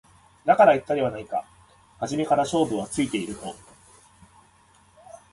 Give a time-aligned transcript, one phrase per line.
[0.45, 1.45] だから言ったではないか
[1.99, 3.55] 初めから勝負はついていると